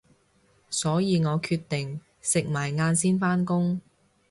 [0.71, 3.79] 所以我決定食埋晏先返工